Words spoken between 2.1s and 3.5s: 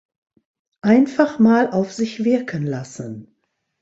wirken lassen!